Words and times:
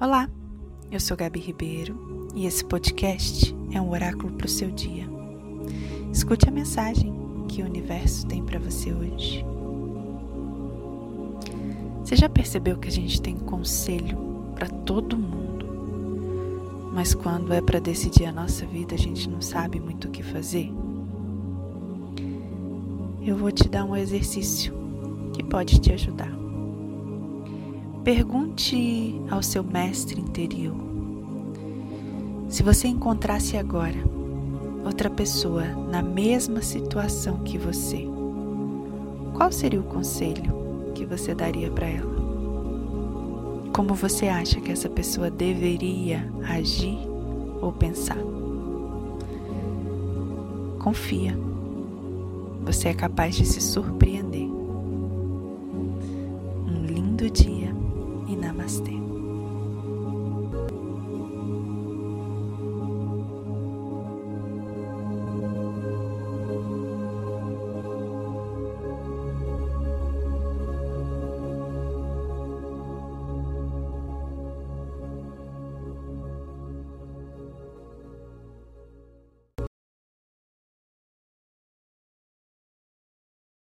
Olá, 0.00 0.30
eu 0.92 1.00
sou 1.00 1.16
Gabi 1.16 1.40
Ribeiro 1.40 2.28
e 2.32 2.46
esse 2.46 2.64
podcast 2.64 3.52
é 3.72 3.80
um 3.80 3.90
oráculo 3.90 4.32
para 4.34 4.46
o 4.46 4.48
seu 4.48 4.70
dia. 4.70 5.04
Escute 6.12 6.48
a 6.48 6.52
mensagem 6.52 7.12
que 7.48 7.62
o 7.62 7.64
universo 7.64 8.24
tem 8.28 8.40
para 8.44 8.60
você 8.60 8.92
hoje. 8.92 9.44
Você 12.04 12.14
já 12.14 12.28
percebeu 12.28 12.78
que 12.78 12.86
a 12.86 12.92
gente 12.92 13.20
tem 13.20 13.36
conselho 13.36 14.16
para 14.54 14.68
todo 14.68 15.18
mundo, 15.18 15.66
mas 16.94 17.12
quando 17.12 17.52
é 17.52 17.60
para 17.60 17.80
decidir 17.80 18.26
a 18.26 18.32
nossa 18.32 18.64
vida 18.64 18.94
a 18.94 18.98
gente 18.98 19.28
não 19.28 19.42
sabe 19.42 19.80
muito 19.80 20.06
o 20.06 20.12
que 20.12 20.22
fazer? 20.22 20.72
Eu 23.20 23.36
vou 23.36 23.50
te 23.50 23.68
dar 23.68 23.84
um 23.84 23.96
exercício 23.96 24.72
que 25.34 25.42
pode 25.42 25.80
te 25.80 25.92
ajudar. 25.92 26.47
Pergunte 28.08 29.20
ao 29.30 29.42
seu 29.42 29.62
mestre 29.62 30.18
interior: 30.18 30.74
se 32.48 32.62
você 32.62 32.88
encontrasse 32.88 33.54
agora 33.58 33.98
outra 34.82 35.10
pessoa 35.10 35.66
na 35.90 36.00
mesma 36.00 36.62
situação 36.62 37.40
que 37.40 37.58
você, 37.58 38.08
qual 39.34 39.52
seria 39.52 39.78
o 39.78 39.84
conselho 39.84 40.90
que 40.94 41.04
você 41.04 41.34
daria 41.34 41.70
para 41.70 41.86
ela? 41.86 42.10
Como 43.74 43.92
você 43.92 44.28
acha 44.28 44.58
que 44.58 44.72
essa 44.72 44.88
pessoa 44.88 45.30
deveria 45.30 46.32
agir 46.48 46.98
ou 47.60 47.72
pensar? 47.72 48.16
Confia, 50.78 51.38
você 52.64 52.88
é 52.88 52.94
capaz 52.94 53.36
de 53.36 53.44
se 53.44 53.60
surpreender. 53.60 54.48
Um 56.66 56.86
lindo 56.86 57.28
dia 57.28 57.67
e 58.28 58.36
namastê. 58.36 59.27